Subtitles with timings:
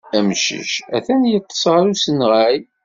[0.17, 2.57] Amcic atan yeḍḍes ɣef usenɣay.